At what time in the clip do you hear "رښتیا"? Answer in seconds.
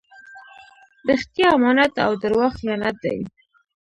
1.09-1.47